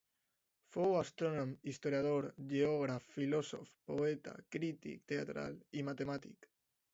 Fou 0.75 0.93
astrònom, 1.01 1.51
historiador, 1.71 2.27
geògraf, 2.53 3.05
filòsof, 3.19 3.75
poeta, 3.93 4.35
crític 4.57 5.05
teatral 5.13 5.61
i 5.83 5.87
matemàtic. 5.93 6.51